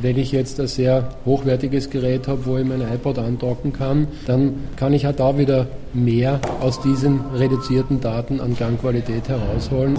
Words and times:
Wenn 0.00 0.16
ich 0.16 0.30
jetzt 0.30 0.60
ein 0.60 0.68
sehr 0.68 1.08
hochwertiges 1.24 1.90
Gerät 1.90 2.28
habe, 2.28 2.46
wo 2.46 2.56
ich 2.56 2.64
mein 2.64 2.82
iPod 2.82 3.18
andocken 3.18 3.72
kann, 3.72 4.06
dann 4.28 4.68
kann 4.76 4.92
ich 4.92 5.04
halt 5.04 5.18
da 5.18 5.36
wieder 5.36 5.66
mehr 5.92 6.40
aus 6.60 6.80
diesen 6.80 7.20
reduzierten 7.34 8.00
Daten 8.00 8.40
an 8.40 8.56
Gangqualität 8.56 9.28
herausholen. 9.28 9.98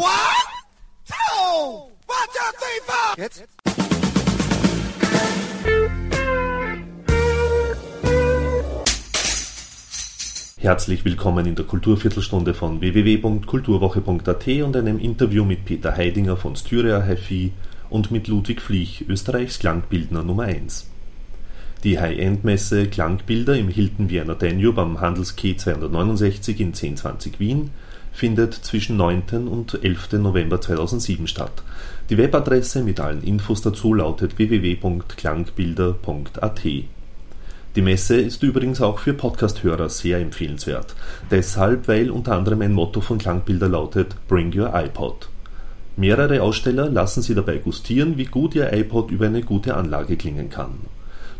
Herzlich 10.55 11.03
willkommen 11.03 11.45
in 11.45 11.55
der 11.55 11.65
Kulturviertelstunde 11.65 12.53
von 12.53 12.79
www.kulturwoche.at 12.79 14.47
und 14.47 14.77
einem 14.77 14.97
Interview 14.97 15.43
mit 15.43 15.65
Peter 15.65 15.97
Heidinger 15.97 16.37
von 16.37 16.55
Styria 16.55 17.01
HiFi 17.01 17.51
und 17.89 18.11
mit 18.11 18.27
Ludwig 18.27 18.61
Flich, 18.61 19.05
Österreichs 19.07 19.59
Klangbildner 19.59 20.23
Nummer 20.23 20.43
1. 20.43 20.89
Die 21.83 21.99
High-End-Messe 21.99 22.87
Klangbilder 22.87 23.57
im 23.57 23.69
Hilton 23.69 24.09
Vienna 24.09 24.33
Danube 24.33 24.81
am 24.81 24.99
Handelskey 24.99 25.55
269 25.55 26.59
in 26.59 26.67
1020 26.67 27.39
Wien 27.39 27.71
findet 28.11 28.53
zwischen 28.53 28.97
9. 28.97 29.47
und 29.47 29.81
11. 29.81 30.11
November 30.13 30.59
2007 30.59 31.27
statt. 31.27 31.63
Die 32.09 32.17
Webadresse 32.17 32.83
mit 32.83 32.99
allen 32.99 33.23
Infos 33.23 33.61
dazu 33.61 33.93
lautet 33.93 34.37
www.klangbilder.at. 34.37 36.61
Die 37.75 37.81
Messe 37.81 38.19
ist 38.19 38.41
übrigens 38.43 38.81
auch 38.81 38.99
für 38.99 39.13
Podcast-Hörer 39.13 39.87
sehr 39.89 40.19
empfehlenswert. 40.19 40.95
Deshalb, 41.31 41.87
weil 41.87 42.09
unter 42.09 42.35
anderem 42.35 42.61
ein 42.61 42.73
Motto 42.73 42.99
von 42.99 43.19
Klangbilder 43.19 43.69
lautet 43.69 44.15
Bring 44.27 44.51
Your 44.53 44.73
iPod. 44.73 45.29
Mehrere 45.99 46.41
Aussteller 46.41 46.89
lassen 46.89 47.21
Sie 47.21 47.35
dabei 47.35 47.57
gustieren, 47.57 48.17
wie 48.17 48.23
gut 48.23 48.55
Ihr 48.55 48.71
iPod 48.71 49.11
über 49.11 49.25
eine 49.25 49.41
gute 49.41 49.75
Anlage 49.75 50.15
klingen 50.15 50.49
kann. 50.49 50.75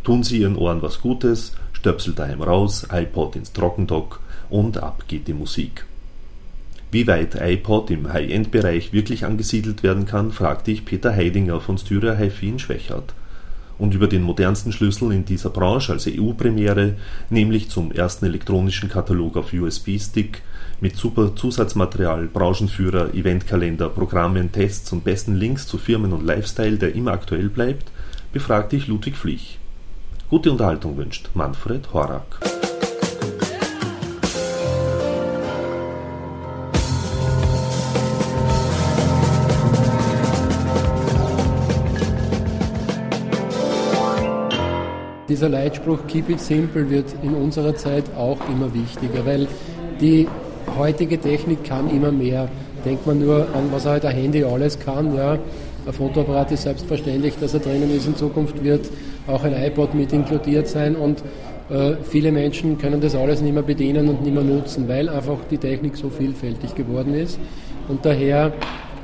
Tun 0.03 0.21
Sie 0.21 0.39
Ihren 0.39 0.57
Ohren 0.57 0.81
was 0.81 0.99
Gutes, 0.99 1.53
Stöpsel 1.71 2.13
daheim 2.13 2.41
raus, 2.41 2.85
iPod 2.91 3.37
ins 3.37 3.53
Trockendock 3.53 4.19
und 4.49 4.77
ab 4.77 5.05
geht 5.07 5.29
die 5.29 5.33
Musik. 5.33 5.85
Wie 6.91 7.07
weit 7.07 7.35
iPod 7.39 7.89
im 7.89 8.11
High-End-Bereich 8.11 8.91
wirklich 8.91 9.23
angesiedelt 9.23 9.81
werden 9.81 10.05
kann, 10.05 10.33
fragte 10.33 10.71
ich 10.71 10.83
Peter 10.83 11.15
Heidinger 11.15 11.61
von 11.61 11.77
Styria 11.77 12.15
HiFi 12.15 12.49
in 12.49 12.59
Schwächert 12.59 13.13
und 13.79 13.95
über 13.95 14.07
den 14.07 14.21
modernsten 14.21 14.71
Schlüssel 14.71 15.11
in 15.11 15.25
dieser 15.25 15.49
Branche 15.49 15.93
als 15.93 16.07
EU-Premiere, 16.07 16.95
nämlich 17.29 17.69
zum 17.69 17.91
ersten 17.91 18.25
elektronischen 18.25 18.89
Katalog 18.89 19.37
auf 19.37 19.53
USB-Stick 19.53 20.43
mit 20.81 20.95
super 20.95 21.35
Zusatzmaterial, 21.35 22.27
Branchenführer, 22.27 23.13
Eventkalender, 23.13 23.89
Programmen, 23.89 24.51
Tests 24.51 24.91
und 24.91 25.03
besten 25.03 25.35
Links 25.35 25.65
zu 25.65 25.77
Firmen 25.77 26.13
und 26.13 26.25
Lifestyle, 26.25 26.77
der 26.77 26.93
immer 26.93 27.11
aktuell 27.11 27.49
bleibt, 27.49 27.91
befragte 28.31 28.75
ich 28.75 28.87
Ludwig 28.87 29.15
Flich. 29.15 29.57
Gute 30.29 30.51
Unterhaltung 30.51 30.95
wünscht 30.97 31.29
Manfred 31.33 31.91
Horak. 31.93 32.68
Dieser 45.39 45.47
Leitspruch 45.47 45.99
Keep 46.05 46.31
it 46.31 46.41
simple 46.41 46.89
wird 46.89 47.15
in 47.23 47.33
unserer 47.33 47.73
Zeit 47.73 48.03
auch 48.17 48.37
immer 48.49 48.73
wichtiger, 48.73 49.25
weil 49.25 49.47
die 50.01 50.27
heutige 50.77 51.17
Technik 51.17 51.63
kann 51.63 51.89
immer 51.89 52.11
mehr. 52.11 52.49
Denkt 52.83 53.07
man 53.07 53.19
nur 53.19 53.47
an, 53.53 53.69
was 53.71 53.85
halt 53.85 54.03
ein 54.03 54.13
Handy 54.13 54.43
alles 54.43 54.77
kann. 54.77 55.15
Ja. 55.15 55.37
Ein 55.85 55.93
Fotoapparat 55.93 56.51
ist 56.51 56.63
selbstverständlich, 56.63 57.35
dass 57.39 57.53
er 57.53 57.61
drinnen 57.61 57.89
ist. 57.95 58.05
In 58.05 58.17
Zukunft 58.17 58.61
wird 58.65 58.89
auch 59.27 59.45
ein 59.45 59.53
iPod 59.53 59.93
mit 59.93 60.11
inkludiert 60.11 60.67
sein 60.67 60.97
und 60.97 61.23
äh, 61.69 61.93
viele 62.03 62.33
Menschen 62.33 62.77
können 62.77 62.99
das 62.99 63.15
alles 63.15 63.39
nicht 63.39 63.53
mehr 63.53 63.63
bedienen 63.63 64.09
und 64.09 64.21
nicht 64.21 64.33
mehr 64.33 64.43
nutzen, 64.43 64.89
weil 64.89 65.07
einfach 65.07 65.37
die 65.49 65.57
Technik 65.57 65.95
so 65.95 66.09
vielfältig 66.09 66.75
geworden 66.75 67.13
ist. 67.13 67.39
Und 67.87 68.05
daher 68.05 68.51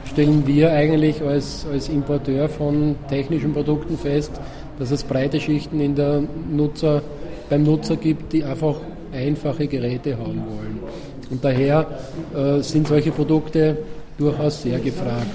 stellen 0.03 0.45
wir 0.45 0.73
eigentlich 0.73 1.21
als, 1.21 1.65
als 1.71 1.87
Importeur 1.87 2.49
von 2.49 2.97
technischen 3.09 3.53
Produkten 3.53 3.97
fest, 3.97 4.33
dass 4.79 4.91
es 4.91 5.03
breite 5.03 5.39
Schichten 5.39 5.79
in 5.79 5.95
der 5.95 6.23
Nutzer, 6.51 7.01
beim 7.49 7.63
Nutzer 7.63 7.95
gibt, 7.95 8.33
die 8.33 8.43
einfach 8.43 8.75
einfache 9.13 9.67
Geräte 9.67 10.17
haben 10.17 10.43
wollen. 10.45 10.79
Und 11.29 11.43
daher 11.43 11.87
äh, 12.35 12.61
sind 12.61 12.87
solche 12.87 13.11
Produkte 13.11 13.77
durchaus 14.17 14.61
sehr 14.61 14.79
gefragt. 14.79 15.25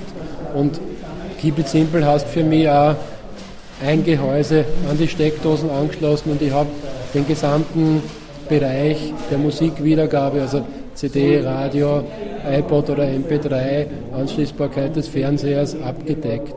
Und 0.54 0.80
Keep 1.40 1.58
It 1.58 1.68
Simple 1.68 2.04
heißt 2.06 2.28
für 2.28 2.44
mich 2.44 2.68
auch 2.68 2.94
ein 3.84 4.04
Gehäuse 4.04 4.64
an 4.90 4.98
die 4.98 5.08
Steckdosen 5.08 5.70
angeschlossen 5.70 6.32
und 6.32 6.42
ich 6.42 6.52
habe 6.52 6.68
den 7.14 7.26
gesamten 7.26 8.02
Bereich 8.48 9.12
der 9.30 9.38
Musikwiedergabe, 9.38 10.42
also 10.42 10.62
CD, 10.94 11.40
Radio, 11.40 12.04
iPod 12.46 12.90
oder 12.90 13.04
MP3, 13.04 13.86
Anschließbarkeit 14.12 14.96
des 14.96 15.08
Fernsehers 15.08 15.80
abgedeckt. 15.80 16.54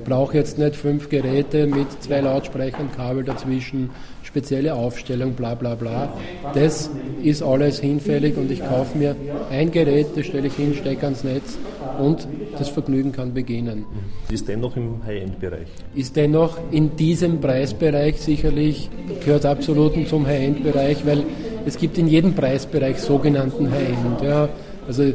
Ich 0.00 0.08
brauche 0.08 0.36
jetzt 0.36 0.58
nicht 0.58 0.76
fünf 0.76 1.10
Geräte 1.10 1.66
mit 1.66 2.02
zwei 2.02 2.20
Lautsprechern, 2.20 2.88
Kabel 2.96 3.22
dazwischen, 3.22 3.90
spezielle 4.22 4.74
Aufstellung, 4.74 5.34
bla 5.34 5.54
bla 5.54 5.74
bla. 5.74 6.12
Das 6.54 6.90
ist 7.22 7.42
alles 7.42 7.80
hinfällig 7.80 8.36
und 8.38 8.50
ich 8.50 8.66
kaufe 8.66 8.96
mir 8.96 9.14
ein 9.50 9.70
Gerät, 9.70 10.06
das 10.16 10.26
stelle 10.26 10.46
ich 10.46 10.54
hin, 10.54 10.74
stecke 10.74 11.04
ans 11.04 11.22
Netz 11.22 11.58
und 12.00 12.26
das 12.58 12.70
Vergnügen 12.70 13.12
kann 13.12 13.34
beginnen. 13.34 13.84
Ist 14.30 14.48
dennoch 14.48 14.74
im 14.76 15.04
High-End-Bereich? 15.04 15.68
Ist 15.94 16.16
dennoch 16.16 16.56
in 16.70 16.96
diesem 16.96 17.40
Preisbereich 17.40 18.20
sicherlich, 18.20 18.88
gehört 19.22 19.44
absolut 19.44 20.08
zum 20.08 20.26
High-End-Bereich, 20.26 21.04
weil 21.04 21.24
es 21.66 21.76
gibt 21.76 21.98
in 21.98 22.08
jedem 22.08 22.34
Preisbereich 22.34 22.98
sogenannten 22.98 23.70
High-End. 23.70 24.22
Ja. 24.22 24.48
Also 24.88 25.12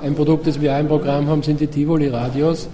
ein 0.00 0.14
Produkt, 0.14 0.46
das 0.46 0.60
wir 0.60 0.74
auch 0.74 0.80
im 0.80 0.86
Programm 0.86 1.26
haben, 1.26 1.42
sind 1.42 1.60
die 1.60 1.66
Tivoli-Radios. 1.66 2.68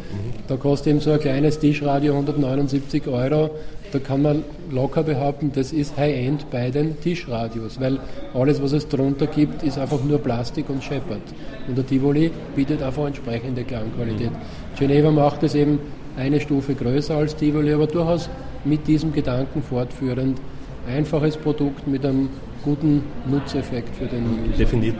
Da 0.46 0.56
kostet 0.56 0.88
eben 0.88 1.00
so 1.00 1.10
ein 1.10 1.20
kleines 1.20 1.58
Tischradio 1.58 2.12
179 2.12 3.06
Euro. 3.08 3.50
Da 3.92 3.98
kann 3.98 4.22
man 4.22 4.42
locker 4.70 5.04
behaupten, 5.04 5.52
das 5.54 5.72
ist 5.72 5.96
High-End 5.96 6.50
bei 6.50 6.70
den 6.70 7.00
Tischradios, 7.00 7.80
weil 7.80 8.00
alles, 8.34 8.60
was 8.60 8.72
es 8.72 8.88
drunter 8.88 9.28
gibt, 9.28 9.62
ist 9.62 9.78
einfach 9.78 10.02
nur 10.02 10.18
Plastik 10.18 10.68
und 10.68 10.82
scheppert. 10.82 11.22
Und 11.68 11.78
der 11.78 11.86
Tivoli 11.86 12.30
bietet 12.56 12.82
einfach 12.82 13.06
entsprechende 13.06 13.62
Klangqualität. 13.62 14.32
Geneva 14.76 15.12
macht 15.12 15.44
es 15.44 15.54
eben 15.54 15.78
eine 16.16 16.40
Stufe 16.40 16.74
größer 16.74 17.16
als 17.16 17.36
Tivoli, 17.36 17.72
aber 17.72 17.86
durchaus 17.86 18.28
mit 18.64 18.86
diesem 18.86 19.12
Gedanken 19.12 19.62
fortführend. 19.62 20.40
Einfaches 20.88 21.36
Produkt 21.36 21.86
mit 21.86 22.04
einem 22.04 22.28
guten 22.64 23.04
Nutzeffekt 23.30 23.94
für 23.96 24.06
den 24.06 24.24
User. 24.24 24.58
Definiert, 24.58 24.96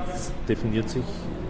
definiert 0.48 0.88
sich 0.88 1.02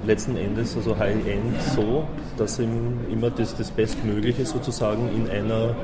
letzten 0.07 0.37
Endes 0.37 0.77
also 0.77 0.99
High-End 0.99 1.61
so, 1.75 2.05
dass 2.37 2.59
immer 2.59 3.31
das, 3.31 3.57
das 3.57 3.71
Bestmögliche 3.71 4.45
sozusagen 4.47 5.09
in 5.15 5.29
einer 5.31 5.75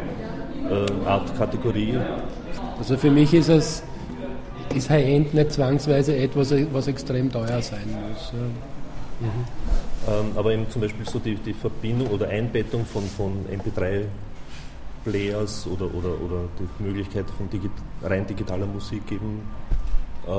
äh, 0.69 1.07
Art 1.07 1.37
Kategorie. 1.37 1.99
Also 2.79 2.97
für 2.97 3.11
mich 3.11 3.35
ist 3.35 3.49
es 3.49 3.83
ist 4.75 4.89
High-End 4.89 5.35
nicht 5.35 5.53
zwangsweise 5.53 6.17
etwas, 6.17 6.55
was 6.73 6.87
extrem 6.87 7.31
teuer 7.31 7.61
sein 7.61 7.89
muss. 8.09 8.33
Mhm. 8.33 9.45
Ähm, 10.09 10.33
aber 10.37 10.53
eben 10.53 10.71
zum 10.71 10.83
Beispiel 10.83 11.07
so 11.07 11.19
die, 11.19 11.35
die 11.35 11.53
Verbindung 11.53 12.09
oder 12.09 12.29
Einbettung 12.29 12.87
von, 12.87 13.03
von 13.05 13.45
MP3 13.51 14.05
Players 15.05 15.67
oder, 15.67 15.87
oder, 15.95 16.21
oder 16.21 16.45
die 16.59 16.83
Möglichkeit 16.83 17.27
von 17.31 17.49
digit 17.51 17.71
rein 18.03 18.27
digitaler 18.27 18.67
Musik 18.67 19.03
eben 19.11 19.43
äh, 20.27 20.31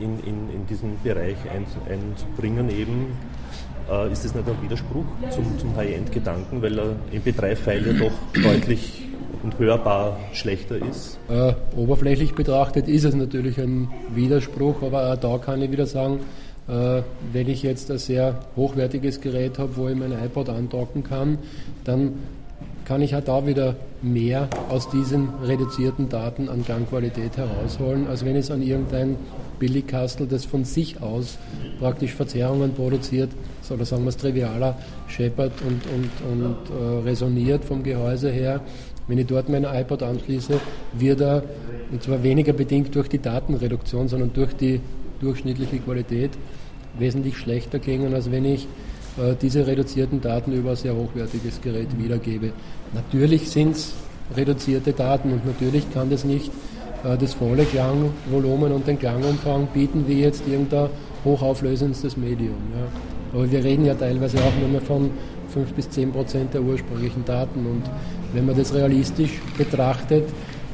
in, 0.00 0.18
in, 0.20 0.50
in 0.54 0.66
diesen 0.68 0.98
Bereich 1.02 1.36
ein, 1.52 1.66
einzubringen 1.90 2.70
eben, 2.70 3.16
äh, 3.90 4.12
ist 4.12 4.24
das 4.24 4.34
nicht 4.34 4.48
ein 4.48 4.62
Widerspruch 4.62 5.04
zum, 5.30 5.58
zum 5.58 5.76
High-End-Gedanken, 5.76 6.62
weil 6.62 6.78
ein 6.78 6.96
MP3-File 7.12 7.86
ja 7.86 7.92
doch 7.92 8.42
deutlich 8.42 9.04
und 9.42 9.58
hörbar 9.58 10.18
schlechter 10.32 10.76
ist? 10.76 11.18
Äh, 11.28 11.54
oberflächlich 11.76 12.34
betrachtet 12.34 12.88
ist 12.88 13.04
es 13.04 13.14
natürlich 13.14 13.58
ein 13.58 13.88
Widerspruch, 14.14 14.82
aber 14.82 15.12
auch 15.12 15.16
da 15.16 15.38
kann 15.38 15.62
ich 15.62 15.70
wieder 15.70 15.86
sagen, 15.86 16.20
äh, 16.68 17.02
wenn 17.32 17.48
ich 17.48 17.62
jetzt 17.62 17.90
ein 17.90 17.98
sehr 17.98 18.40
hochwertiges 18.56 19.20
Gerät 19.20 19.58
habe, 19.58 19.76
wo 19.76 19.88
ich 19.88 19.96
mein 19.96 20.12
iPod 20.12 20.48
andocken 20.48 21.02
kann, 21.02 21.38
dann 21.84 22.14
kann 22.84 23.02
ich 23.02 23.14
halt 23.14 23.28
da 23.28 23.46
wieder 23.46 23.76
mehr 24.00 24.48
aus 24.68 24.88
diesen 24.90 25.28
reduzierten 25.44 26.08
Daten 26.08 26.48
an 26.48 26.64
Gangqualität 26.66 27.36
herausholen, 27.36 28.06
als 28.06 28.24
wenn 28.24 28.36
es 28.36 28.50
an 28.50 28.62
irgendein 28.62 29.16
Billigkastel, 29.58 30.26
das 30.26 30.44
von 30.44 30.64
sich 30.64 31.02
aus 31.02 31.38
praktisch 31.78 32.14
Verzerrungen 32.14 32.74
produziert, 32.74 33.30
oder 33.70 33.84
sagen 33.84 34.04
wir 34.04 34.08
es 34.08 34.16
trivialer, 34.16 34.78
scheppert 35.08 35.52
und, 35.66 35.82
und, 35.92 36.44
und 36.44 36.56
äh, 36.70 37.08
resoniert 37.08 37.64
vom 37.64 37.82
Gehäuse 37.82 38.30
her. 38.30 38.60
Wenn 39.06 39.18
ich 39.18 39.26
dort 39.26 39.48
mein 39.48 39.64
iPod 39.64 40.02
anschließe, 40.02 40.60
wird 40.94 41.20
er, 41.20 41.42
und 41.90 42.02
zwar 42.02 42.22
weniger 42.22 42.52
bedingt 42.52 42.94
durch 42.94 43.08
die 43.08 43.18
Datenreduktion, 43.18 44.08
sondern 44.08 44.32
durch 44.32 44.54
die 44.54 44.80
durchschnittliche 45.20 45.78
Qualität, 45.78 46.30
wesentlich 46.98 47.36
schlechter 47.36 47.78
klingen, 47.78 48.14
als 48.14 48.30
wenn 48.30 48.44
ich 48.44 48.64
äh, 49.18 49.34
diese 49.40 49.66
reduzierten 49.66 50.20
Daten 50.20 50.52
über 50.52 50.70
ein 50.70 50.76
sehr 50.76 50.94
hochwertiges 50.94 51.60
Gerät 51.60 51.88
wiedergebe. 51.98 52.52
Natürlich 52.94 53.50
sind 53.50 53.72
es 53.76 53.94
reduzierte 54.36 54.92
Daten 54.92 55.32
und 55.32 55.46
natürlich 55.46 55.90
kann 55.92 56.10
das 56.10 56.24
nicht 56.24 56.50
das 57.02 57.34
volle 57.34 57.64
Klangvolumen 57.64 58.72
und 58.72 58.86
den 58.86 58.98
Klangumfang 58.98 59.68
bieten 59.72 60.04
wie 60.06 60.22
jetzt 60.22 60.46
irgendein 60.46 60.88
hochauflösendes 61.24 62.16
Medium. 62.16 62.56
Ja. 62.72 63.38
Aber 63.38 63.50
wir 63.50 63.62
reden 63.62 63.84
ja 63.84 63.94
teilweise 63.94 64.38
auch 64.38 64.60
nur 64.60 64.68
mehr 64.68 64.80
von 64.80 65.10
5 65.52 65.72
bis 65.72 65.90
10 65.90 66.12
Prozent 66.12 66.54
der 66.54 66.62
ursprünglichen 66.62 67.24
Daten 67.24 67.66
und 67.66 67.82
wenn 68.32 68.46
man 68.46 68.56
das 68.56 68.74
realistisch 68.74 69.40
betrachtet, 69.56 70.24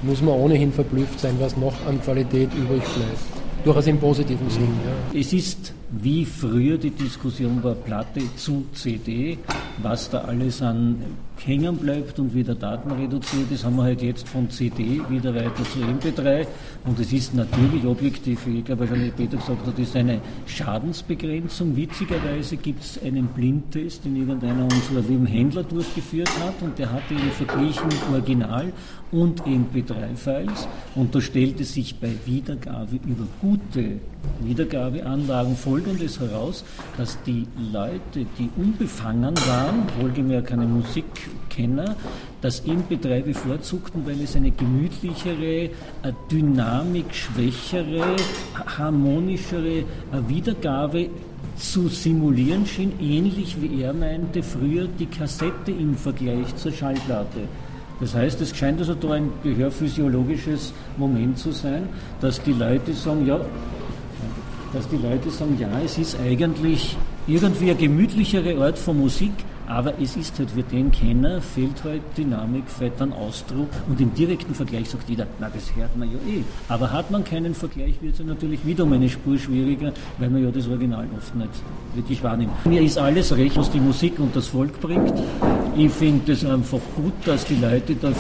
muss 0.03 0.21
man 0.21 0.35
ohnehin 0.35 0.73
verblüfft 0.73 1.21
sein, 1.21 1.37
was 1.39 1.57
noch 1.57 1.75
an 1.87 2.01
Qualität 2.01 2.53
übrig 2.55 2.83
bleibt. 2.83 3.65
Durchaus 3.65 3.87
im 3.87 3.99
positiven 3.99 4.51
Sinn. 4.51 4.69
Ja. 4.85 5.19
Es 5.19 5.33
ist 5.33 5.73
wie 5.91 6.25
früher 6.25 6.77
die 6.77 6.91
Diskussion 6.91 7.63
war 7.63 7.75
Platte 7.75 8.21
zu 8.37 8.67
CD, 8.75 9.39
was 9.83 10.11
da 10.11 10.23
alles 10.23 10.63
an 10.63 10.97
hängen 11.43 11.77
bleibt 11.77 12.19
und 12.19 12.35
wieder 12.35 12.55
Daten 12.55 12.91
reduziert 12.91 13.51
ist, 13.51 13.65
haben 13.65 13.77
wir 13.77 13.85
halt 13.85 14.03
jetzt 14.03 14.29
von 14.29 14.49
CD 14.49 15.01
wieder 15.09 15.35
weiter 15.35 15.65
zu 15.65 15.81
MP3 15.81 16.47
und 16.85 16.99
es 16.99 17.13
ist 17.13 17.35
natürlich 17.35 17.85
objektiv, 17.85 18.47
wie 18.47 18.61
ich 18.61 18.65
glaube, 18.65 18.87
schon 18.87 19.13
Peter 19.17 19.37
gesagt 19.37 19.67
hat, 19.67 19.79
ist 19.79 19.97
eine 19.97 20.21
Schadensbegrenzung. 20.47 21.77
Witzigerweise 21.77 22.57
gibt 22.57 22.83
es 22.83 23.03
einen 23.03 23.27
Blindtest, 23.27 24.05
den 24.05 24.17
irgendeiner 24.17 24.65
unserer 24.65 25.01
lieben 25.01 25.27
Händler 25.27 25.65
durchgeführt 25.65 26.31
hat 26.41 26.55
und 26.63 26.79
der 26.79 26.93
hatte 26.93 27.15
ihn 27.15 27.31
verglichen 27.33 27.91
Original 28.11 28.73
und 29.11 29.43
MP3-Files 29.43 30.69
und 30.95 31.15
da 31.15 31.21
stellte 31.21 31.65
sich 31.65 31.97
bei 31.97 32.13
Wiedergabe 32.25 32.97
über 33.07 33.27
gute 33.41 34.01
Wiedergabeanlagen 34.41 35.57
folgendes 35.57 36.21
heraus, 36.21 36.65
dass 36.97 37.19
die 37.25 37.47
Leute, 37.73 38.27
die 38.39 38.49
unbefangen 38.57 39.37
waren, 39.47 39.64
wohlgemerkt 40.01 40.49
keine 40.49 40.67
Musikkenner, 40.67 41.97
das 42.41 42.65
MP3 42.65 43.23
bevorzugten, 43.23 44.05
weil 44.07 44.21
es 44.21 44.37
eine 44.37 44.51
gemütlichere, 44.51 45.71
dynamikschwächere, 46.31 48.17
harmonischere 48.79 49.85
Wiedergabe 50.29 51.09
zu 51.57 51.89
simulieren 51.89 52.67
schien, 52.67 52.93
ähnlich 53.01 53.57
wie 53.61 53.83
er 53.83 53.93
meinte 53.93 54.43
früher 54.43 54.89
die 54.99 55.07
Kassette 55.07 55.71
im 55.71 55.97
Vergleich 55.97 56.55
zur 56.57 56.73
Schallplatte. 56.73 57.49
Das 58.01 58.15
heißt, 58.15 58.41
es 58.41 58.57
scheint 58.57 58.81
also 58.81 58.95
da 58.95 59.13
ein 59.13 59.31
gehörphysiologisches 59.43 60.73
Moment 60.97 61.39
zu 61.39 61.53
sein, 61.53 61.89
dass 62.21 62.43
die 62.43 62.53
Leute 62.53 62.93
sagen, 62.93 63.25
ja, 63.27 63.41
dass 64.73 64.89
die 64.89 64.97
Leute 64.97 65.31
sagen, 65.31 65.57
ja, 65.61 65.69
es 65.85 65.97
ist 65.97 66.19
eigentlich 66.21 66.97
irgendwie 67.27 67.71
ein 67.71 67.79
gemütlicherer 67.79 68.59
Ort 68.59 68.79
von 68.79 68.99
Musik, 68.99 69.33
aber 69.67 70.01
es 70.01 70.17
ist 70.17 70.39
halt 70.39 70.51
für 70.51 70.63
den 70.63 70.91
Kenner, 70.91 71.41
fehlt 71.41 71.85
halt 71.85 72.03
Dynamik, 72.17 72.65
fehlt 72.69 72.95
dann 72.99 73.13
Ausdruck 73.13 73.69
und 73.89 74.01
im 74.01 74.15
direkten 74.15 74.55
Vergleich 74.55 74.91
sagt 74.91 75.09
jeder, 75.09 75.27
na 75.41 75.49
das 75.49 75.75
hört 75.75 75.97
man 75.97 76.11
ja 76.11 76.19
eh. 76.29 76.43
Aber 76.69 76.93
hat 76.93 77.11
man 77.11 77.25
keinen 77.25 77.55
Vergleich, 77.55 77.95
wird 78.01 78.19
es 78.19 78.25
natürlich 78.25 78.65
wieder 78.67 78.85
um 78.85 78.93
eine 78.93 79.09
Spur 79.09 79.39
schwieriger, 79.39 79.93
weil 80.19 80.31
man 80.31 80.43
ja 80.43 80.51
das 80.51 80.69
Original 80.69 81.07
oft 81.17 81.35
nicht 81.35 81.51
wirklich 81.95 82.23
wahrnimmt. 82.23 82.53
Mir 82.67 82.83
ist 82.83 82.99
alles 82.99 83.37
recht, 83.37 83.57
was 83.57 83.71
die 83.71 83.81
Musik 83.81 84.19
und 84.19 84.35
das 84.37 84.49
Volk 84.49 84.81
bringt. 84.81 85.15
Ich 85.77 85.91
finde 85.91 86.31
es 86.33 86.45
einfach 86.45 86.79
gut, 86.95 87.15
dass 87.25 87.47
die 87.47 87.57
Leute 87.57 87.97
da 87.97 88.13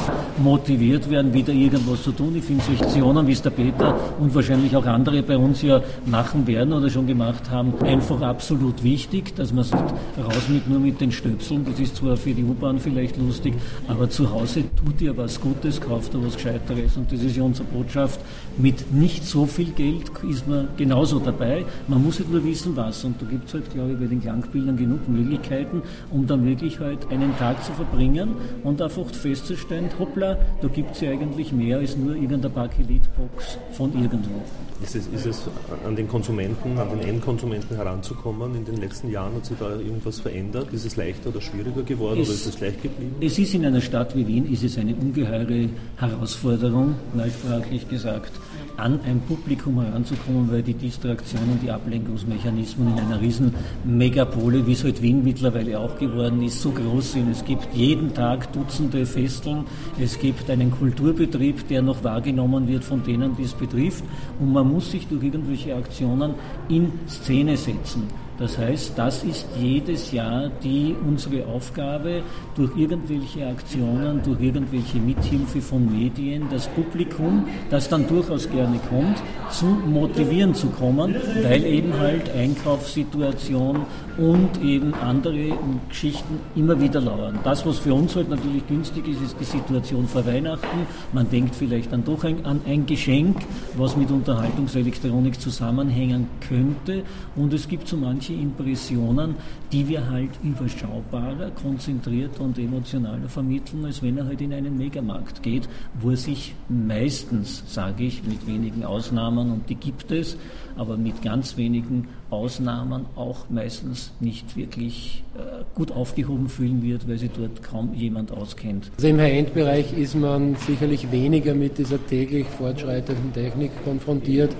motiviert 0.42 1.08
werden, 1.08 1.32
wieder 1.32 1.52
irgendwas 1.52 2.02
zu 2.02 2.10
tun. 2.10 2.34
Ich 2.34 2.42
finde 2.42 2.64
solche 2.64 3.26
wie 3.26 3.32
es 3.32 3.42
der 3.42 3.50
Peter 3.50 3.96
und 4.18 4.34
wahrscheinlich 4.34 4.74
auch 4.74 4.84
andere 4.86 5.22
bei 5.22 5.36
uns 5.36 5.62
ja 5.62 5.80
machen 6.04 6.48
werden 6.48 6.72
oder 6.72 6.90
schon 6.90 7.06
gemacht 7.06 7.48
haben, 7.50 7.72
einfach 7.84 8.20
absolut 8.22 8.82
wichtig, 8.82 9.36
dass 9.36 9.52
man 9.52 9.62
sagt, 9.62 9.94
raus 10.18 10.48
mit 10.48 10.68
nur 10.68 10.80
mit 10.80 11.00
den 11.00 11.12
Stöpseln. 11.12 11.64
Das 11.64 11.78
ist 11.78 11.94
zwar 11.94 12.16
für 12.16 12.34
die 12.34 12.42
U-Bahn 12.42 12.80
vielleicht 12.80 13.18
lustig, 13.18 13.54
aber 13.86 14.10
zu 14.10 14.32
Hause 14.32 14.64
tut 14.74 15.00
ihr 15.00 15.16
was 15.16 15.40
Gutes, 15.40 15.80
kauft 15.80 16.12
ihr 16.12 16.26
was 16.26 16.34
Gescheiteres. 16.34 16.96
Und 16.96 17.12
das 17.12 17.22
ist 17.22 17.36
ja 17.36 17.44
unsere 17.44 17.68
Botschaft. 17.68 18.18
Mit 18.56 18.92
nicht 18.92 19.24
so 19.24 19.46
viel 19.46 19.70
Geld 19.70 20.10
ist 20.28 20.48
man 20.48 20.68
genauso 20.76 21.20
dabei. 21.20 21.64
Man 21.86 22.02
muss 22.02 22.18
halt 22.18 22.32
nur 22.32 22.44
wissen, 22.44 22.74
was. 22.74 23.04
Und 23.04 23.22
da 23.22 23.26
gibt 23.26 23.46
es 23.46 23.54
halt, 23.54 23.70
glaube 23.72 23.92
ich, 23.92 23.98
bei 23.98 24.06
den 24.06 24.20
Klangbildern 24.20 24.76
genug 24.76 25.08
Möglichkeiten, 25.08 25.82
um 26.10 26.26
dann 26.26 26.44
wirklich 26.44 26.80
halt 26.80 27.10
einen 27.12 27.36
Tag 27.36 27.43
Tag 27.44 27.62
zu 27.62 27.72
verbringen 27.72 28.36
und 28.62 28.80
einfach 28.80 29.04
festzustellen, 29.12 29.90
hoppla, 29.98 30.38
da 30.62 30.68
gibt 30.68 30.92
es 30.92 31.02
ja 31.02 31.10
eigentlich 31.10 31.52
mehr 31.52 31.76
als 31.76 31.94
nur 31.94 32.14
irgendeine 32.14 32.48
Bakelitbox 32.48 33.58
von 33.72 33.92
irgendwo. 33.92 34.40
Ist 34.82 34.96
es, 34.96 35.06
ist 35.08 35.26
es 35.26 35.42
an 35.86 35.94
den 35.94 36.08
Konsumenten, 36.08 36.78
an 36.78 36.88
den 36.88 37.00
Endkonsumenten 37.00 37.76
heranzukommen? 37.76 38.54
In 38.54 38.64
den 38.64 38.78
letzten 38.78 39.10
Jahren 39.10 39.34
hat 39.34 39.44
sich 39.44 39.58
da 39.58 39.76
irgendwas 39.76 40.20
verändert? 40.20 40.72
Ist 40.72 40.86
es 40.86 40.96
leichter 40.96 41.28
oder 41.28 41.42
schwieriger 41.42 41.82
geworden 41.82 42.20
es, 42.22 42.28
oder 42.28 42.34
ist 42.34 42.46
es 42.46 42.56
gleich 42.56 42.80
geblieben? 42.80 43.16
Es 43.20 43.38
ist 43.38 43.52
in 43.52 43.66
einer 43.66 43.82
Stadt 43.82 44.16
wie 44.16 44.26
Wien 44.26 44.50
ist 44.50 44.64
es 44.64 44.78
eine 44.78 44.94
ungeheure 44.94 45.68
Herausforderung, 45.96 46.94
neusprachlich 47.12 47.86
gesagt 47.90 48.32
an 48.76 49.00
ein 49.04 49.20
Publikum 49.20 49.80
heranzukommen, 49.80 50.50
weil 50.50 50.62
die 50.62 50.74
Distraktionen, 50.74 51.60
die 51.62 51.70
Ablenkungsmechanismen 51.70 52.88
in 52.88 52.98
einer 52.98 53.20
riesen 53.20 53.54
Megapole, 53.84 54.66
wie 54.66 54.72
es 54.72 54.84
halt 54.84 55.00
Wien 55.02 55.22
mittlerweile 55.22 55.78
auch 55.78 55.98
geworden 55.98 56.42
ist, 56.42 56.60
so 56.60 56.70
groß 56.70 57.12
sind. 57.12 57.30
Es 57.30 57.44
gibt 57.44 57.72
jeden 57.74 58.14
Tag 58.14 58.52
Dutzende 58.52 59.06
Festeln, 59.06 59.64
es 60.00 60.18
gibt 60.18 60.50
einen 60.50 60.70
Kulturbetrieb, 60.70 61.68
der 61.68 61.82
noch 61.82 62.02
wahrgenommen 62.02 62.66
wird 62.68 62.84
von 62.84 63.02
denen, 63.02 63.36
die 63.36 63.44
es 63.44 63.54
betrifft 63.54 64.04
und 64.40 64.52
man 64.52 64.70
muss 64.70 64.90
sich 64.90 65.06
durch 65.06 65.22
irgendwelche 65.22 65.74
Aktionen 65.74 66.34
in 66.68 66.92
Szene 67.08 67.56
setzen. 67.56 68.23
Das 68.38 68.58
heißt, 68.58 68.94
das 68.96 69.22
ist 69.22 69.46
jedes 69.60 70.10
Jahr 70.10 70.50
die 70.62 70.94
unsere 71.06 71.46
Aufgabe, 71.46 72.22
durch 72.56 72.76
irgendwelche 72.76 73.46
Aktionen, 73.46 74.22
durch 74.24 74.40
irgendwelche 74.40 74.98
Mithilfe 74.98 75.60
von 75.60 75.86
Medien, 75.90 76.44
das 76.50 76.66
Publikum, 76.68 77.46
das 77.70 77.88
dann 77.88 78.08
durchaus 78.08 78.50
gerne 78.50 78.80
kommt, 78.88 79.22
zu 79.50 79.66
motivieren 79.66 80.54
zu 80.54 80.68
kommen, 80.68 81.14
weil 81.42 81.64
eben 81.64 81.96
halt 81.98 82.30
Einkaufssituation 82.34 83.86
und 84.18 84.62
eben 84.62 84.94
andere 84.94 85.52
Geschichten 85.88 86.40
immer 86.56 86.80
wieder 86.80 87.00
lauern. 87.00 87.38
Das, 87.44 87.64
was 87.66 87.78
für 87.78 87.94
uns 87.94 88.16
halt 88.16 88.30
natürlich 88.30 88.66
günstig 88.66 89.06
ist, 89.08 89.20
ist 89.22 89.36
die 89.38 89.44
Situation 89.44 90.06
vor 90.06 90.26
Weihnachten. 90.26 90.86
Man 91.12 91.28
denkt 91.30 91.54
vielleicht 91.54 91.92
dann 91.92 92.04
doch 92.04 92.24
an 92.24 92.60
ein 92.66 92.86
Geschenk, 92.86 93.36
was 93.76 93.96
mit 93.96 94.10
Unterhaltungselektronik 94.10 95.40
zusammenhängen 95.40 96.28
könnte 96.48 97.02
und 97.36 97.52
es 97.52 97.68
gibt 97.68 97.88
so 97.88 97.96
manche 97.96 98.23
manche 98.24 98.32
Impressionen, 98.40 99.34
die 99.72 99.86
wir 99.88 100.08
halt 100.08 100.30
überschaubarer, 100.42 101.50
konzentrierter 101.50 102.42
und 102.42 102.58
emotionaler 102.58 103.28
vermitteln, 103.28 103.84
als 103.84 104.02
wenn 104.02 104.16
er 104.16 104.26
halt 104.26 104.40
in 104.40 104.52
einen 104.52 104.78
Megamarkt 104.78 105.42
geht, 105.42 105.68
wo 106.00 106.10
er 106.10 106.16
sich 106.16 106.54
meistens, 106.68 107.62
sage 107.66 108.04
ich, 108.04 108.24
mit 108.24 108.46
wenigen 108.46 108.84
Ausnahmen, 108.84 109.50
und 109.50 109.68
die 109.68 109.74
gibt 109.74 110.10
es, 110.10 110.38
aber 110.76 110.96
mit 110.96 111.22
ganz 111.22 111.56
wenigen 111.56 112.08
Ausnahmen 112.34 113.06
auch 113.16 113.48
meistens 113.48 114.12
nicht 114.20 114.56
wirklich 114.56 115.24
äh, 115.36 115.64
gut 115.74 115.92
aufgehoben 115.92 116.48
fühlen 116.48 116.82
wird, 116.82 117.08
weil 117.08 117.18
sich 117.18 117.30
dort 117.30 117.62
kaum 117.62 117.94
jemand 117.94 118.32
auskennt. 118.32 118.90
Also 118.96 119.08
im 119.08 119.18
High-End-Bereich 119.18 119.96
ist 119.96 120.14
man 120.14 120.56
sicherlich 120.56 121.10
weniger 121.10 121.54
mit 121.54 121.78
dieser 121.78 122.04
täglich 122.04 122.46
fortschreitenden 122.46 123.32
Technik 123.32 123.70
konfrontiert. 123.84 124.54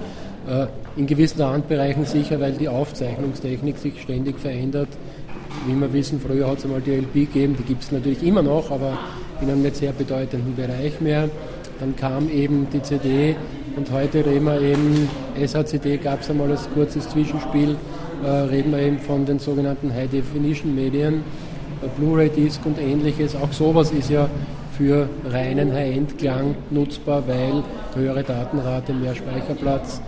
Äh, 0.49 0.67
in 0.97 1.07
gewissen 1.07 1.41
Randbereichen 1.41 2.05
sicher, 2.05 2.41
weil 2.41 2.53
die 2.53 2.69
Aufzeichnungstechnik 2.69 3.79
sich 3.79 4.01
ständig 4.01 4.39
verändert. 4.39 4.89
Wie 5.67 5.75
wir 5.75 5.93
wissen, 5.93 6.21
früher 6.21 6.49
hat 6.49 6.59
es 6.59 6.65
einmal 6.65 6.81
die 6.81 6.93
LP 6.93 7.15
gegeben, 7.15 7.57
die 7.59 7.65
gibt 7.65 7.83
es 7.83 7.93
natürlich 7.93 8.23
immer 8.23 8.43
noch, 8.43 8.71
aber 8.71 8.99
in 9.41 9.51
einem 9.51 9.63
nicht 9.63 9.77
sehr 9.77 9.93
bedeutenden 9.93 10.55
Bereich 10.55 11.01
mehr. 11.01 11.29
Dann 11.81 11.97
kam 11.97 12.29
eben 12.31 12.69
die 12.73 12.83
CD 12.83 13.35
und 13.77 13.91
heute 13.91 14.25
reden 14.25 14.45
wir 14.45 14.61
eben, 14.61 15.09
SHCD 15.37 15.97
gab 15.97 16.21
es 16.21 16.31
einmal 16.31 16.51
als 16.51 16.69
kurzes 16.75 17.09
Zwischenspiel, 17.09 17.77
äh, 18.25 18.29
reden 18.29 18.73
wir 18.73 18.79
eben 18.79 18.99
von 18.99 19.27
den 19.27 19.39
sogenannten 19.39 19.93
High-Definition-Medien, 19.93 21.15
äh, 21.83 21.89
Blu-ray-Disc 21.99 22.61
und 22.65 22.79
ähnliches. 22.79 23.35
Auch 23.35 23.53
sowas 23.53 23.91
ist 23.91 24.11
ja 24.11 24.29
für 24.77 25.09
reinen 25.29 25.73
High-End-Klang 25.73 26.55
nutzbar, 26.71 27.25
weil 27.27 27.63
höhere 27.95 28.23
Datenrate, 28.23 28.93
mehr 28.93 29.15
Speicherplatz 29.15 30.01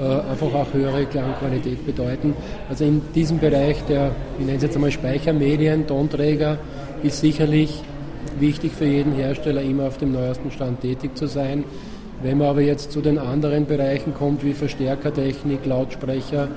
äh, 0.00 0.04
einfach 0.04 0.54
auch 0.54 0.72
höhere 0.72 1.04
Klangqualität 1.06 1.84
bedeuten. 1.84 2.34
Also 2.68 2.84
in 2.84 3.02
diesem 3.14 3.38
Bereich 3.38 3.82
der, 3.88 4.12
ich 4.38 4.46
nenne 4.46 4.58
es 4.58 4.62
jetzt 4.62 4.76
einmal 4.76 4.92
Speichermedien, 4.92 5.86
Tonträger, 5.86 6.58
ist 7.02 7.20
sicherlich 7.20 7.82
wichtig 8.38 8.72
für 8.72 8.84
jeden 8.84 9.12
Hersteller 9.14 9.62
immer 9.62 9.84
auf 9.84 9.98
dem 9.98 10.12
neuesten 10.12 10.50
Stand 10.50 10.80
tätig 10.82 11.16
zu 11.16 11.26
sein. 11.26 11.64
Wenn 12.22 12.38
man 12.38 12.48
aber 12.48 12.62
jetzt 12.62 12.92
zu 12.92 13.00
den 13.00 13.18
anderen 13.18 13.66
Bereichen 13.66 14.14
kommt, 14.14 14.44
wie 14.44 14.52
Verstärkertechnik, 14.52 15.64
Lautsprecher, 15.64 16.48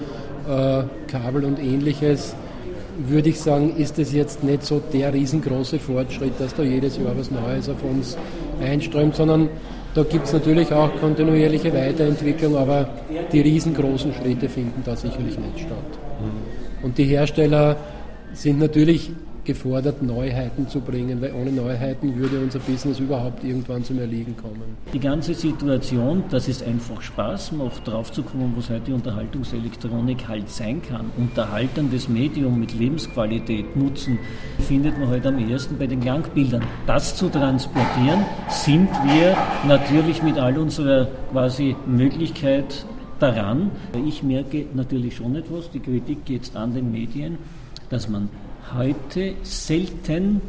äh, 0.47 0.83
Kabel 1.07 1.45
und 1.45 1.59
ähnliches, 1.59 2.35
würde 2.97 3.29
ich 3.29 3.39
sagen, 3.39 3.75
ist 3.77 3.99
es 3.99 4.11
jetzt 4.13 4.43
nicht 4.43 4.63
so 4.63 4.81
der 4.93 5.13
riesengroße 5.13 5.79
Fortschritt, 5.79 6.33
dass 6.39 6.55
da 6.55 6.63
jedes 6.63 6.97
Jahr 6.97 7.17
was 7.17 7.31
Neues 7.31 7.69
auf 7.69 7.83
uns 7.83 8.17
einströmt, 8.61 9.15
sondern 9.15 9.49
da 9.93 10.03
gibt 10.03 10.25
es 10.25 10.33
natürlich 10.33 10.71
auch 10.71 10.89
kontinuierliche 10.99 11.73
Weiterentwicklung, 11.73 12.55
aber 12.55 12.89
die 13.31 13.41
riesengroßen 13.41 14.13
Schritte 14.13 14.49
finden 14.49 14.81
da 14.85 14.95
sicherlich 14.95 15.37
nicht 15.37 15.59
statt. 15.59 15.99
Mhm. 16.21 16.85
Und 16.85 16.97
die 16.97 17.05
Hersteller 17.05 17.75
sind 18.33 18.59
natürlich 18.59 19.11
gefordert, 19.43 20.01
Neuheiten 20.01 20.67
zu 20.67 20.81
bringen, 20.81 21.21
weil 21.21 21.33
ohne 21.33 21.51
Neuheiten 21.51 22.15
würde 22.15 22.39
unser 22.39 22.59
Business 22.59 22.99
überhaupt 22.99 23.43
irgendwann 23.43 23.83
zum 23.83 23.99
Erliegen 23.99 24.35
kommen. 24.37 24.77
Die 24.93 24.99
ganze 24.99 25.33
Situation, 25.33 26.23
dass 26.29 26.47
es 26.47 26.61
einfach 26.63 27.01
Spaß 27.01 27.53
macht, 27.53 27.87
draufzukommen, 27.87 28.53
was 28.55 28.69
heute 28.69 28.93
Unterhaltungselektronik 28.93 30.27
halt 30.27 30.49
sein 30.49 30.81
kann, 30.81 31.11
unterhaltendes 31.17 32.07
Medium 32.07 32.59
mit 32.59 32.73
Lebensqualität 32.73 33.75
nutzen, 33.75 34.19
findet 34.59 34.99
man 34.99 35.09
halt 35.09 35.25
am 35.25 35.37
ersten 35.49 35.77
bei 35.77 35.87
den 35.87 36.01
Klangbildern. 36.01 36.63
Das 36.85 37.15
zu 37.15 37.29
transportieren, 37.29 38.25
sind 38.49 38.89
wir 39.03 39.35
natürlich 39.67 40.21
mit 40.21 40.37
all 40.37 40.57
unserer 40.57 41.07
quasi 41.31 41.75
Möglichkeit 41.87 42.85
daran. 43.19 43.71
Ich 44.05 44.23
merke 44.23 44.65
natürlich 44.73 45.15
schon 45.15 45.35
etwas, 45.35 45.69
die 45.71 45.79
Kritik 45.79 46.25
geht 46.25 46.55
an 46.55 46.73
den 46.73 46.91
Medien, 46.91 47.37
dass 47.89 48.09
man 48.09 48.29
heute 48.73 49.33
selten 49.43 50.41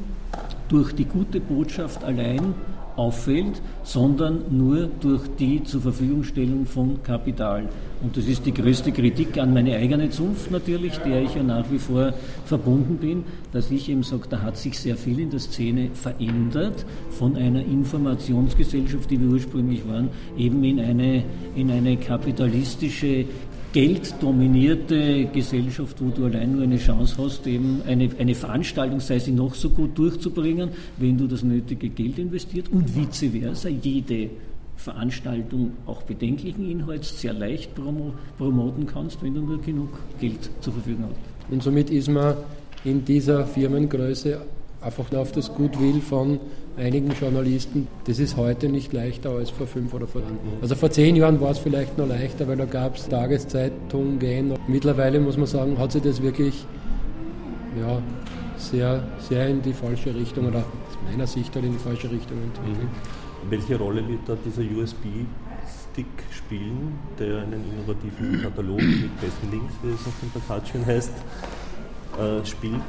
durch 0.68 0.92
die 0.94 1.04
gute 1.04 1.40
Botschaft 1.40 2.02
allein 2.04 2.54
auffällt, 2.96 3.60
sondern 3.82 4.44
nur 4.50 4.88
durch 5.00 5.22
die 5.38 5.62
zur 5.64 5.80
Verfügungstellung 5.80 6.66
von 6.66 7.02
Kapital. 7.02 7.68
Und 8.02 8.16
das 8.16 8.26
ist 8.26 8.44
die 8.44 8.52
größte 8.52 8.92
Kritik 8.92 9.38
an 9.38 9.54
meine 9.54 9.76
eigene 9.76 10.10
Zunft 10.10 10.50
natürlich, 10.50 10.98
der 10.98 11.22
ich 11.22 11.34
ja 11.34 11.42
nach 11.42 11.70
wie 11.70 11.78
vor 11.78 12.12
verbunden 12.44 12.96
bin, 12.96 13.24
dass 13.52 13.70
ich 13.70 13.88
eben 13.88 14.02
sage, 14.02 14.24
da 14.28 14.42
hat 14.42 14.56
sich 14.56 14.78
sehr 14.78 14.96
viel 14.96 15.20
in 15.20 15.30
der 15.30 15.40
Szene 15.40 15.90
verändert 15.94 16.84
von 17.10 17.36
einer 17.36 17.60
Informationsgesellschaft, 17.60 19.10
die 19.10 19.20
wir 19.20 19.28
ursprünglich 19.28 19.86
waren, 19.88 20.10
eben 20.36 20.62
in 20.64 20.80
eine, 20.80 21.22
in 21.54 21.70
eine 21.70 21.96
kapitalistische 21.96 23.24
gelddominierte 23.72 25.26
Gesellschaft, 25.32 25.96
wo 26.00 26.10
du 26.10 26.26
allein 26.26 26.52
nur 26.52 26.62
eine 26.62 26.76
Chance 26.76 27.16
hast, 27.18 27.46
eben 27.46 27.80
eine, 27.86 28.10
eine 28.18 28.34
Veranstaltung, 28.34 29.00
sei 29.00 29.18
sie 29.18 29.32
noch 29.32 29.54
so 29.54 29.70
gut 29.70 29.96
durchzubringen, 29.96 30.70
wenn 30.98 31.16
du 31.16 31.26
das 31.26 31.42
nötige 31.42 31.88
Geld 31.88 32.18
investiert 32.18 32.68
und 32.70 32.94
vice 32.94 33.30
versa. 33.32 33.68
Jede 33.68 34.30
Veranstaltung 34.76 35.72
auch 35.86 36.02
bedenklichen 36.02 36.70
Inhalts 36.70 37.20
sehr 37.20 37.32
leicht 37.32 37.74
promo 37.74 38.14
promoten 38.36 38.86
kannst, 38.86 39.22
wenn 39.22 39.34
du 39.34 39.40
nur 39.40 39.60
genug 39.60 39.90
Geld 40.20 40.50
zur 40.60 40.72
Verfügung 40.74 41.04
hast. 41.10 41.52
Und 41.52 41.62
somit 41.62 41.90
ist 41.90 42.08
man 42.08 42.36
in 42.84 43.04
dieser 43.04 43.46
Firmengröße 43.46 44.40
einfach 44.80 45.12
auf 45.12 45.32
das 45.32 45.54
Gutwill 45.54 46.00
von 46.00 46.40
einigen 46.76 47.10
Journalisten. 47.12 47.88
Das 48.04 48.18
ist 48.18 48.36
heute 48.36 48.68
nicht 48.68 48.92
leichter 48.92 49.30
als 49.30 49.50
vor 49.50 49.66
fünf 49.66 49.92
oder 49.94 50.06
vor. 50.06 50.22
Also 50.60 50.74
vor 50.74 50.90
zehn 50.90 51.16
Jahren 51.16 51.40
war 51.40 51.50
es 51.50 51.58
vielleicht 51.58 51.98
noch 51.98 52.08
leichter, 52.08 52.48
weil 52.48 52.56
da 52.56 52.64
gab 52.64 52.96
es 52.96 53.08
Tageszeitungen. 53.08 54.54
Mittlerweile 54.68 55.20
muss 55.20 55.36
man 55.36 55.46
sagen, 55.46 55.78
hat 55.78 55.92
sich 55.92 56.02
das 56.02 56.22
wirklich 56.22 56.66
ja, 57.78 58.02
sehr, 58.56 59.02
sehr 59.18 59.48
in 59.48 59.62
die 59.62 59.72
falsche 59.72 60.14
Richtung 60.14 60.46
oder 60.46 60.60
aus 60.60 60.98
meiner 61.10 61.26
Sicht 61.26 61.54
halt 61.54 61.64
in 61.64 61.72
die 61.72 61.78
falsche 61.78 62.10
Richtung 62.10 62.38
entwickelt. 62.42 62.88
Mhm. 62.88 63.50
Welche 63.50 63.76
Rolle 63.76 64.06
wird 64.06 64.20
da 64.26 64.36
dieser 64.44 64.62
USB-Stick 64.62 66.06
spielen, 66.30 66.98
der 67.18 67.42
einen 67.42 67.64
innovativen 67.72 68.40
Katalog 68.40 68.80
mit 68.80 69.20
besten 69.20 69.50
Links, 69.50 69.74
wie 69.82 69.90
es 69.90 70.06
auf 70.06 70.14
dem 70.22 70.30
Plakat 70.30 70.68
schön 70.68 70.86
heißt, 70.86 71.12
äh, 72.20 72.46
spielt? 72.46 72.80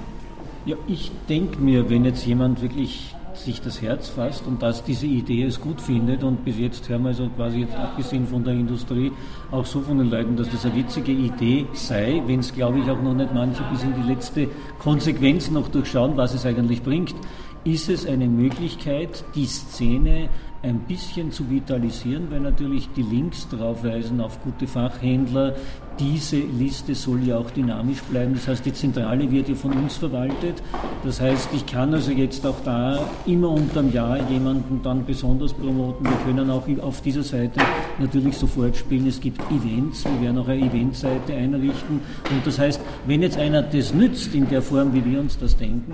Ja, 0.65 0.77
ich 0.87 1.11
denke 1.27 1.59
mir, 1.59 1.89
wenn 1.89 2.05
jetzt 2.05 2.25
jemand 2.25 2.61
wirklich 2.61 3.15
sich 3.37 3.61
das 3.61 3.81
Herz 3.81 4.09
fasst 4.09 4.45
und 4.47 4.61
dass 4.61 4.83
diese 4.83 5.05
Idee 5.05 5.43
es 5.43 5.59
gut 5.59 5.81
findet 5.81 6.23
und 6.23 6.45
bis 6.45 6.57
jetzt 6.57 6.87
hören 6.89 7.03
wir 7.03 7.09
also 7.09 7.29
quasi 7.29 7.59
jetzt 7.59 7.75
abgesehen 7.75 8.27
von 8.27 8.43
der 8.43 8.53
Industrie 8.53 9.11
auch 9.51 9.65
so 9.65 9.81
von 9.81 9.97
den 9.97 10.09
Leuten, 10.09 10.35
dass 10.35 10.49
das 10.49 10.65
eine 10.65 10.75
witzige 10.75 11.11
Idee 11.11 11.65
sei, 11.73 12.21
wenn 12.25 12.39
es 12.39 12.53
glaube 12.53 12.79
ich 12.79 12.89
auch 12.89 13.01
noch 13.01 13.13
nicht 13.13 13.33
manche 13.33 13.63
bis 13.71 13.83
in 13.83 13.93
die 13.95 14.09
letzte 14.09 14.47
Konsequenz 14.79 15.49
noch 15.51 15.67
durchschauen, 15.67 16.17
was 16.17 16.33
es 16.33 16.45
eigentlich 16.45 16.83
bringt, 16.83 17.15
ist 17.63 17.89
es 17.89 18.05
eine 18.05 18.27
Möglichkeit, 18.27 19.23
die 19.35 19.45
Szene 19.45 20.29
ein 20.63 20.79
bisschen 20.79 21.31
zu 21.31 21.49
vitalisieren, 21.49 22.27
weil 22.31 22.39
natürlich 22.39 22.89
die 22.95 23.01
Links 23.01 23.47
darauf 23.49 23.83
weisen 23.83 24.21
auf 24.21 24.41
gute 24.41 24.65
Fachhändler. 24.65 25.55
Diese 25.99 26.37
Liste 26.37 26.95
soll 26.95 27.21
ja 27.23 27.37
auch 27.37 27.51
dynamisch 27.51 28.01
bleiben. 28.03 28.33
Das 28.33 28.47
heißt, 28.47 28.65
die 28.65 28.73
Zentrale 28.73 29.29
wird 29.29 29.49
ja 29.49 29.55
von 29.55 29.73
uns 29.73 29.97
verwaltet. 29.97 30.63
Das 31.03 31.19
heißt, 31.19 31.49
ich 31.53 31.65
kann 31.65 31.93
also 31.93 32.11
jetzt 32.11 32.45
auch 32.47 32.59
da 32.63 32.97
immer 33.25 33.49
unterm 33.49 33.91
Jahr 33.91 34.17
jemanden 34.31 34.81
dann 34.81 35.05
besonders 35.05 35.53
promoten. 35.53 36.05
Wir 36.05 36.17
können 36.25 36.49
auch 36.49 36.65
auf 36.81 37.01
dieser 37.01 37.23
Seite 37.23 37.59
natürlich 37.99 38.37
sofort 38.37 38.75
spielen. 38.77 39.05
Es 39.05 39.19
gibt 39.19 39.41
Events. 39.51 40.05
Wir 40.05 40.21
werden 40.21 40.37
auch 40.39 40.47
eine 40.47 40.65
Eventseite 40.65 41.33
einrichten. 41.33 41.99
Und 42.31 42.47
das 42.47 42.57
heißt, 42.57 42.81
wenn 43.05 43.21
jetzt 43.21 43.37
einer 43.37 43.61
das 43.61 43.93
nützt 43.93 44.33
in 44.33 44.47
der 44.47 44.61
Form, 44.61 44.93
wie 44.93 45.03
wir 45.03 45.19
uns 45.19 45.37
das 45.37 45.57
denken, 45.57 45.93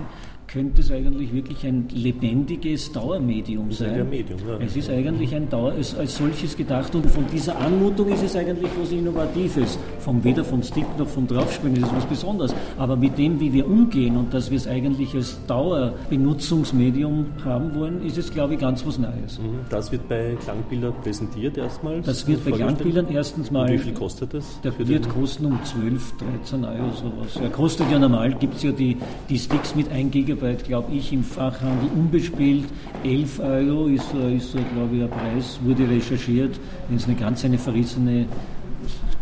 könnte 0.52 0.80
es 0.80 0.90
eigentlich 0.90 1.32
wirklich 1.32 1.64
ein 1.64 1.88
lebendiges 1.92 2.90
Dauermedium 2.90 3.70
sein. 3.70 4.00
Ein 4.00 4.10
Medium, 4.10 4.40
ja. 4.48 4.58
Es 4.58 4.76
ist 4.76 4.90
eigentlich 4.90 5.34
ein 5.34 5.48
Dauer, 5.48 5.72
als, 5.72 5.94
als 5.94 6.16
solches 6.16 6.56
gedacht 6.56 6.92
und 6.94 7.06
von 7.06 7.24
dieser 7.32 7.56
Anmutung 7.58 8.08
ist 8.08 8.24
es 8.24 8.34
eigentlich 8.34 8.70
was 8.80 8.90
Innovatives. 8.90 9.78
Vom, 10.00 10.24
weder 10.24 10.44
vom 10.44 10.62
Stick 10.62 10.86
noch 10.98 11.06
vom 11.06 11.26
Draufspielen 11.28 11.76
ist 11.76 11.84
es 11.84 11.94
was 11.94 12.06
Besonderes. 12.06 12.54
Aber 12.78 12.96
mit 12.96 13.16
dem, 13.16 13.38
wie 13.38 13.52
wir 13.52 13.66
umgehen 13.66 14.16
und 14.16 14.34
dass 14.34 14.50
wir 14.50 14.56
es 14.56 14.66
eigentlich 14.66 15.14
als 15.14 15.38
Dauerbenutzungsmedium 15.46 17.26
haben 17.44 17.74
wollen, 17.76 18.04
ist 18.04 18.18
es, 18.18 18.32
glaube 18.32 18.54
ich, 18.54 18.60
ganz 18.60 18.84
was 18.84 18.98
Neues. 18.98 19.38
Mhm. 19.38 19.60
Das 19.68 19.92
wird 19.92 20.08
bei 20.08 20.36
Klangbildern 20.42 20.94
präsentiert 21.02 21.58
erstmals? 21.58 22.06
Das 22.06 22.26
wird 22.26 22.44
bei 22.44 22.50
Klangbildern 22.50 23.06
erstens 23.12 23.52
mal. 23.52 23.66
Und 23.66 23.72
wie 23.72 23.78
viel 23.78 23.94
kostet 23.94 24.34
das? 24.34 24.60
Der 24.62 24.76
wird 24.88 25.08
kosten 25.08 25.46
um 25.46 25.60
12, 25.62 26.14
13 26.42 26.64
Euro 26.64 26.90
sowas. 26.92 27.36
Er 27.40 27.50
kostet 27.50 27.90
ja 27.90 27.98
normal, 27.98 28.34
gibt 28.34 28.56
es 28.56 28.64
ja 28.64 28.72
die, 28.72 28.96
die 29.28 29.38
Sticks 29.38 29.76
mit 29.76 29.90
1 29.92 30.10
GB 30.10 30.39
Arbeit, 30.40 30.64
glaube 30.64 30.92
ich, 30.92 31.12
im 31.12 31.22
Fachhandel 31.22 31.90
unbespielt. 31.94 32.64
11 33.04 33.40
Euro 33.40 33.86
ist, 33.88 34.06
ist 34.14 34.52
glaube 34.52 34.94
ich, 34.94 35.00
der 35.00 35.08
Preis, 35.08 35.60
wurde 35.62 35.88
recherchiert, 35.88 36.58
wenn 36.88 36.96
es 36.96 37.04
eine 37.04 37.14
ganz 37.14 37.44
eine 37.44 37.58
verrissene 37.58 38.24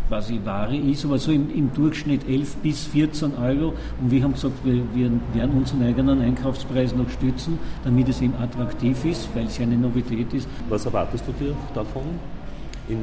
quasi 0.07 0.39
Ware 0.43 0.75
ist, 0.75 1.05
aber 1.05 1.19
so 1.19 1.31
im, 1.31 1.53
im, 1.53 1.71
Durchschnitt 1.73 2.27
11 2.27 2.55
bis 2.57 2.85
14 2.85 3.37
Euro. 3.37 3.73
Und 4.01 4.09
wir 4.09 4.23
haben 4.23 4.33
gesagt, 4.33 4.55
wir, 4.63 4.81
wir 4.93 5.11
werden 5.33 5.57
unseren 5.57 5.83
eigenen 5.83 6.21
Einkaufspreis 6.21 6.95
noch 6.95 7.09
stützen, 7.09 7.59
damit 7.83 8.07
es 8.07 8.21
eben 8.21 8.33
attraktiv 8.41 9.03
ist, 9.03 9.27
weil 9.35 9.45
es 9.45 9.57
ja 9.57 9.65
eine 9.65 9.77
Novität 9.77 10.33
ist. 10.33 10.47
Was 10.69 10.85
erwartest 10.85 11.25
du 11.27 11.33
dir 11.33 11.53
davon 11.75 12.03
in 12.87 12.97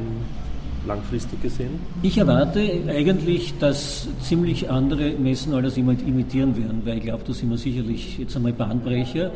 langfristig 0.87 1.41
gesehen? 1.41 1.79
Ich 2.01 2.17
erwarte 2.17 2.59
eigentlich, 2.87 3.57
dass 3.59 4.07
ziemlich 4.21 4.69
andere 4.69 5.11
Messen 5.11 5.53
alles 5.53 5.77
imitieren 5.77 6.57
werden, 6.57 6.81
weil 6.85 6.97
ich 6.97 7.03
glaube, 7.03 7.23
da 7.27 7.33
sind 7.33 7.49
wir 7.49 7.57
sicherlich 7.57 8.17
jetzt 8.17 8.35
einmal 8.35 8.53
Bahnbrecher. 8.53 9.31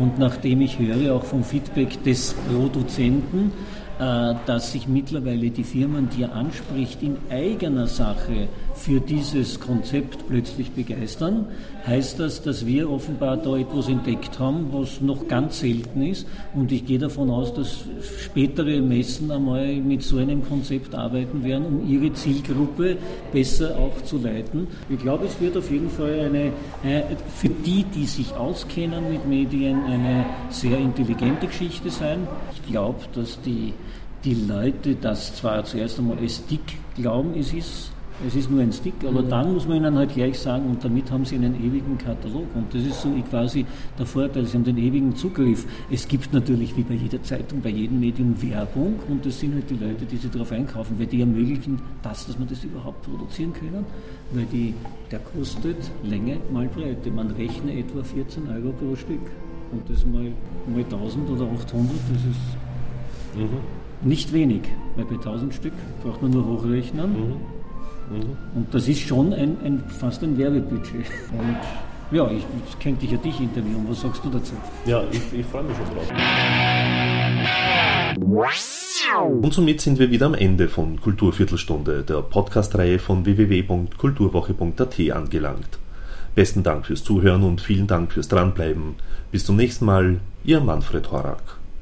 Und 0.00 0.18
nachdem 0.18 0.60
ich 0.62 0.78
höre, 0.78 1.14
auch 1.14 1.24
vom 1.24 1.44
Feedback 1.44 2.02
des 2.02 2.34
Produzenten, 2.50 3.52
dass 3.98 4.72
sich 4.72 4.88
mittlerweile 4.88 5.50
die 5.50 5.64
Firmen, 5.64 6.08
die 6.10 6.22
er 6.22 6.34
anspricht, 6.34 7.02
in 7.02 7.16
eigener 7.30 7.86
Sache 7.86 8.48
für 8.74 9.00
dieses 9.00 9.60
Konzept 9.60 10.26
plötzlich 10.26 10.72
begeistern, 10.72 11.46
heißt 11.86 12.18
das, 12.18 12.42
dass 12.42 12.66
wir 12.66 12.90
offenbar 12.90 13.36
da 13.36 13.56
etwas 13.56 13.88
entdeckt 13.88 14.38
haben, 14.38 14.68
was 14.72 15.00
noch 15.00 15.28
ganz 15.28 15.60
selten 15.60 16.02
ist. 16.02 16.26
Und 16.54 16.72
ich 16.72 16.84
gehe 16.84 16.98
davon 16.98 17.30
aus, 17.30 17.54
dass 17.54 17.84
spätere 18.20 18.80
Messen 18.80 19.30
einmal 19.30 19.76
mit 19.76 20.02
so 20.02 20.18
einem 20.18 20.44
Konzept 20.44 20.94
arbeiten 20.94 21.44
werden, 21.44 21.66
um 21.66 21.88
ihre 21.88 22.12
Zielgruppe 22.12 22.96
besser 23.32 23.76
auch 23.78 24.02
zu 24.02 24.18
leiten. 24.18 24.66
Ich 24.88 24.98
glaube, 24.98 25.26
es 25.26 25.40
wird 25.40 25.56
auf 25.56 25.70
jeden 25.70 25.90
Fall 25.90 26.20
eine, 26.20 26.52
für 27.36 27.48
die, 27.48 27.84
die 27.84 28.06
sich 28.06 28.34
auskennen 28.34 29.12
mit 29.12 29.26
Medien, 29.26 29.84
eine 29.84 30.26
sehr 30.50 30.78
intelligente 30.78 31.46
Geschichte 31.46 31.90
sein. 31.90 32.26
Ich 32.54 32.70
glaube, 32.70 33.00
dass 33.14 33.40
die 33.42 33.72
die 34.24 34.34
Leute 34.34 34.94
das 34.94 35.36
zwar 35.36 35.64
zuerst 35.64 35.98
einmal 35.98 36.18
als 36.18 36.36
Stick 36.36 36.78
glauben, 36.96 37.34
es 37.38 37.52
ist, 37.52 37.90
es 38.26 38.34
ist 38.36 38.50
nur 38.50 38.60
ein 38.60 38.72
Stick, 38.72 38.94
aber 39.06 39.22
mhm. 39.22 39.28
dann 39.28 39.54
muss 39.54 39.66
man 39.68 39.78
ihnen 39.78 39.96
halt 39.96 40.14
gleich 40.14 40.38
sagen, 40.38 40.66
und 40.66 40.82
damit 40.82 41.10
haben 41.10 41.24
sie 41.24 41.34
einen 41.34 41.54
ewigen 41.56 41.98
Katalog. 41.98 42.46
Und 42.54 42.72
das 42.72 42.82
ist 42.82 43.02
so 43.02 43.10
quasi 43.28 43.66
der 43.98 44.06
Vorteil, 44.06 44.46
sie 44.46 44.56
haben 44.56 44.64
den 44.64 44.78
ewigen 44.78 45.14
Zugriff. 45.14 45.66
Es 45.90 46.08
gibt 46.08 46.32
natürlich, 46.32 46.76
wie 46.76 46.82
bei 46.82 46.94
jeder 46.94 47.22
Zeitung, 47.22 47.60
bei 47.60 47.70
jedem 47.70 48.00
Medium 48.00 48.40
Werbung, 48.40 48.98
und 49.08 49.26
das 49.26 49.40
sind 49.40 49.54
halt 49.54 49.68
die 49.68 49.76
Leute, 49.76 50.06
die 50.06 50.16
sich 50.16 50.30
darauf 50.30 50.52
einkaufen, 50.52 50.98
weil 50.98 51.06
die 51.06 51.20
ermöglichen 51.20 51.80
das, 52.02 52.26
dass 52.26 52.38
man 52.38 52.48
das 52.48 52.64
überhaupt 52.64 53.02
produzieren 53.02 53.52
können, 53.52 53.84
weil 54.32 54.46
die, 54.46 54.74
der 55.10 55.18
kostet 55.18 55.76
Länge 56.02 56.38
mal 56.52 56.66
Breite. 56.68 57.10
Man 57.10 57.30
rechnet 57.32 57.76
etwa 57.76 58.02
14 58.02 58.48
Euro 58.48 58.72
pro 58.72 58.96
Stück. 58.96 59.30
Und 59.72 59.90
das 59.90 60.06
mal, 60.06 60.30
mal 60.72 60.84
1000 60.84 61.28
oder 61.30 61.44
800, 61.44 61.90
das 62.12 62.24
ist. 62.30 62.63
Mhm 63.36 63.84
nicht 64.04 64.32
wenig, 64.32 64.62
weil 64.96 65.04
bei 65.04 65.14
1000 65.14 65.54
Stück 65.54 65.72
braucht 66.02 66.22
man 66.22 66.30
nur 66.30 66.46
hochrechnen. 66.46 67.10
Mhm. 67.10 68.16
Mhm. 68.16 68.36
Und 68.54 68.74
das 68.74 68.86
ist 68.88 69.00
schon 69.00 69.32
ein, 69.32 69.56
ein, 69.64 69.82
fast 69.88 70.22
ein 70.22 70.36
Werbebudget. 70.36 71.06
Und 71.32 71.56
ja, 72.10 72.30
ich, 72.30 72.44
ich 72.68 72.78
könnte 72.78 73.06
ja 73.06 73.16
dich 73.16 73.40
interviewen. 73.40 73.86
Was 73.88 74.02
sagst 74.02 74.24
du 74.24 74.28
dazu? 74.30 74.52
Ja, 74.84 75.02
ich, 75.10 75.20
ich 75.32 75.46
freue 75.46 75.64
mich 75.64 75.76
schon 75.76 75.86
drauf. 75.86 76.12
Und 79.42 79.54
somit 79.54 79.80
sind 79.80 79.98
wir 79.98 80.10
wieder 80.10 80.26
am 80.26 80.34
Ende 80.34 80.68
von 80.68 81.00
Kulturviertelstunde, 81.00 82.02
der 82.02 82.22
Podcast-Reihe 82.22 82.98
von 82.98 83.24
www.kulturwoche.at 83.24 85.00
angelangt. 85.12 85.78
Besten 86.34 86.62
Dank 86.62 86.86
fürs 86.86 87.04
Zuhören 87.04 87.42
und 87.42 87.60
vielen 87.60 87.86
Dank 87.86 88.12
fürs 88.12 88.28
Dranbleiben. 88.28 88.96
Bis 89.30 89.44
zum 89.44 89.56
nächsten 89.56 89.84
Mal, 89.84 90.20
Ihr 90.44 90.60
Manfred 90.60 91.10
Horak. 91.10 91.63